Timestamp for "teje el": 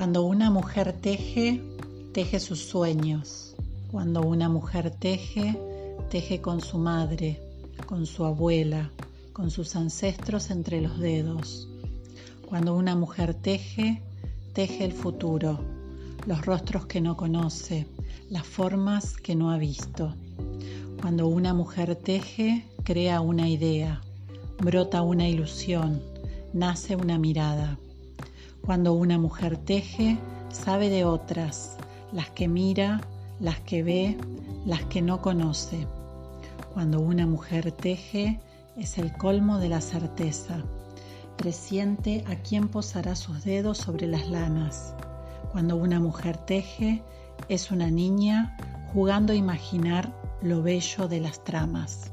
14.54-14.92